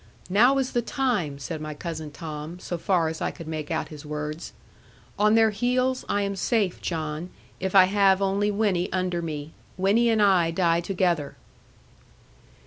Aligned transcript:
'Now 0.31 0.57
is 0.57 0.71
the 0.71 0.81
time,' 0.81 1.37
said 1.37 1.61
my 1.61 1.75
cousin 1.75 2.09
Tom, 2.09 2.57
so 2.57 2.79
far 2.79 3.07
as 3.07 3.21
I 3.21 3.29
could 3.29 3.45
make 3.47 3.69
out 3.69 3.89
his 3.89 4.03
words; 4.03 4.51
on 5.19 5.35
their 5.35 5.51
heels, 5.51 6.05
I 6.09 6.23
am 6.23 6.35
safe, 6.35 6.81
John, 6.81 7.29
if 7.59 7.75
I 7.75 7.83
have 7.83 8.19
only 8.19 8.49
Winnie 8.49 8.91
under 8.91 9.21
me. 9.21 9.51
Winnie 9.77 10.09
and 10.09 10.19
I 10.19 10.49
die 10.49 10.79
together.' 10.79 11.35